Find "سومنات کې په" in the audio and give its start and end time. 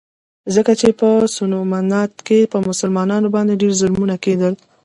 1.35-2.57